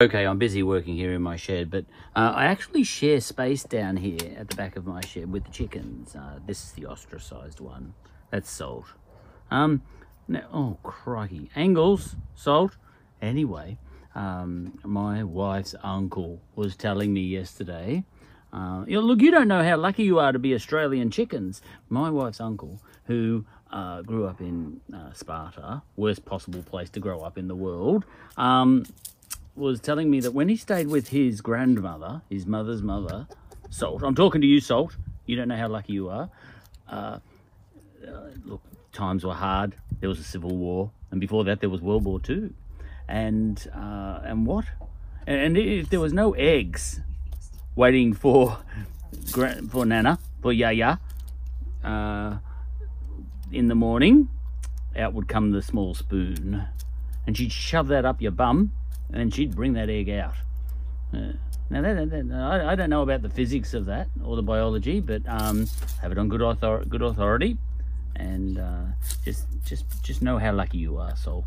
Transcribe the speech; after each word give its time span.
Okay, 0.00 0.28
I'm 0.28 0.38
busy 0.38 0.62
working 0.62 0.94
here 0.94 1.12
in 1.12 1.22
my 1.22 1.34
shed, 1.34 1.72
but 1.72 1.84
uh, 2.14 2.32
I 2.32 2.44
actually 2.44 2.84
share 2.84 3.20
space 3.20 3.64
down 3.64 3.96
here 3.96 4.36
at 4.36 4.46
the 4.48 4.54
back 4.54 4.76
of 4.76 4.86
my 4.86 5.00
shed 5.00 5.32
with 5.32 5.42
the 5.44 5.50
chickens. 5.50 6.14
Uh, 6.14 6.38
this 6.46 6.62
is 6.62 6.70
the 6.70 6.86
ostracized 6.86 7.58
one. 7.58 7.94
That's 8.30 8.48
Salt. 8.48 8.84
Um, 9.50 9.82
now, 10.28 10.44
oh, 10.52 10.78
crikey. 10.84 11.50
Angles, 11.56 12.14
Salt. 12.36 12.76
Anyway, 13.20 13.76
um, 14.14 14.78
my 14.84 15.24
wife's 15.24 15.74
uncle 15.82 16.40
was 16.54 16.76
telling 16.76 17.12
me 17.12 17.22
yesterday, 17.22 18.04
uh, 18.52 18.84
you 18.86 19.00
know, 19.00 19.04
look, 19.04 19.20
you 19.20 19.32
don't 19.32 19.48
know 19.48 19.64
how 19.64 19.76
lucky 19.76 20.04
you 20.04 20.20
are 20.20 20.30
to 20.30 20.38
be 20.38 20.54
Australian 20.54 21.10
chickens. 21.10 21.60
My 21.88 22.08
wife's 22.08 22.40
uncle, 22.40 22.80
who 23.06 23.44
uh, 23.72 24.02
grew 24.02 24.28
up 24.28 24.40
in 24.40 24.80
uh, 24.94 25.12
Sparta, 25.12 25.82
worst 25.96 26.24
possible 26.24 26.62
place 26.62 26.88
to 26.90 27.00
grow 27.00 27.22
up 27.22 27.36
in 27.36 27.48
the 27.48 27.56
world, 27.56 28.04
um, 28.36 28.84
was 29.58 29.80
telling 29.80 30.10
me 30.10 30.20
that 30.20 30.32
when 30.32 30.48
he 30.48 30.56
stayed 30.56 30.86
with 30.88 31.08
his 31.08 31.40
grandmother, 31.40 32.22
his 32.30 32.46
mother's 32.46 32.82
mother, 32.82 33.26
Salt, 33.70 34.02
I'm 34.02 34.14
talking 34.14 34.40
to 34.40 34.46
you, 34.46 34.60
Salt, 34.60 34.96
you 35.26 35.36
don't 35.36 35.48
know 35.48 35.56
how 35.56 35.68
lucky 35.68 35.92
you 35.92 36.08
are. 36.08 36.30
Uh, 36.88 37.18
uh, 38.06 38.30
look, 38.44 38.62
times 38.92 39.24
were 39.24 39.34
hard. 39.34 39.74
There 40.00 40.08
was 40.08 40.18
a 40.18 40.24
civil 40.24 40.56
war, 40.56 40.90
and 41.10 41.20
before 41.20 41.44
that, 41.44 41.60
there 41.60 41.68
was 41.68 41.80
World 41.82 42.04
War 42.04 42.20
Two. 42.20 42.54
And 43.08 43.66
uh, 43.74 44.20
and 44.24 44.46
what? 44.46 44.64
And 45.26 45.58
if 45.58 45.90
there 45.90 46.00
was 46.00 46.12
no 46.12 46.32
eggs 46.34 47.00
waiting 47.74 48.14
for 48.14 48.58
for 49.70 49.84
Nana, 49.84 50.18
for 50.40 50.52
Yaya, 50.52 50.98
uh, 51.84 52.38
in 53.52 53.68
the 53.68 53.74
morning, 53.74 54.28
out 54.96 55.12
would 55.14 55.28
come 55.28 55.50
the 55.50 55.62
small 55.62 55.94
spoon, 55.94 56.66
and 57.26 57.36
she'd 57.36 57.52
shove 57.52 57.88
that 57.88 58.04
up 58.04 58.20
your 58.20 58.32
bum 58.32 58.72
and 59.10 59.20
then 59.20 59.30
she'd 59.30 59.54
bring 59.54 59.72
that 59.74 59.88
egg 59.88 60.10
out. 60.10 60.34
Uh, 61.12 61.32
now, 61.70 61.82
that, 61.82 62.10
that, 62.10 62.32
I, 62.32 62.72
I, 62.72 62.74
don't 62.74 62.88
know 62.88 63.02
about 63.02 63.22
the 63.22 63.28
physics 63.28 63.74
of 63.74 63.86
that 63.86 64.08
or 64.24 64.36
the 64.36 64.42
biology, 64.42 65.00
but 65.00 65.22
um, 65.26 65.66
have 66.00 66.12
it 66.12 66.18
on 66.18 66.28
good, 66.28 66.40
author 66.40 66.82
good 66.88 67.02
authority, 67.02 67.58
and 68.16 68.58
uh, 68.58 68.84
just 69.22 69.46
just 69.64 69.84
just 70.02 70.22
know 70.22 70.38
how 70.38 70.52
lucky 70.52 70.78
you 70.78 70.96
are, 70.96 71.14
Salt. 71.16 71.46